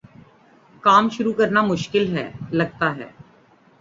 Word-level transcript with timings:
کام 0.83 1.09
شروع 1.09 1.33
کرنا 1.33 1.61
مشکل 1.63 2.05
لگتا 2.51 2.95
ہے 2.95 3.09